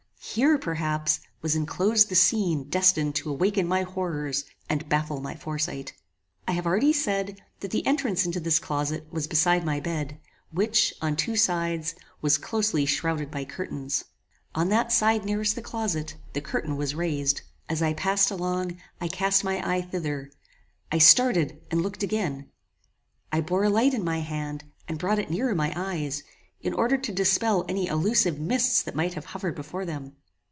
[0.23, 5.91] Here, perhaps, was inclosed the scene destined to awaken my horrors and baffle my foresight.
[6.47, 10.93] I have already said, that the entrance into this closet was beside my bed, which,
[11.01, 14.05] on two sides, was closely shrowded by curtains.
[14.55, 17.41] On that side nearest the closet, the curtain was raised.
[17.67, 20.31] As I passed along I cast my eye thither.
[20.93, 22.49] I started, and looked again.
[23.33, 26.23] I bore a light in my hand, and brought it nearer my eyes,
[26.61, 30.15] in order to dispel any illusive mists that might have hovered before them.